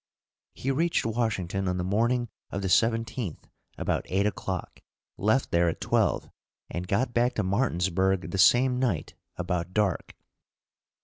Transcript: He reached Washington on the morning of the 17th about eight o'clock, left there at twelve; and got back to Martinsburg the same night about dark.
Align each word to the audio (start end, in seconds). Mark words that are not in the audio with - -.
He 0.55 0.71
reached 0.71 1.05
Washington 1.05 1.67
on 1.67 1.77
the 1.77 1.83
morning 1.83 2.29
of 2.49 2.63
the 2.63 2.69
17th 2.69 3.43
about 3.77 4.01
eight 4.09 4.25
o'clock, 4.25 4.79
left 5.15 5.51
there 5.51 5.69
at 5.69 5.79
twelve; 5.79 6.31
and 6.71 6.87
got 6.87 7.13
back 7.13 7.35
to 7.35 7.43
Martinsburg 7.43 8.31
the 8.31 8.39
same 8.39 8.79
night 8.79 9.13
about 9.37 9.75
dark. 9.75 10.15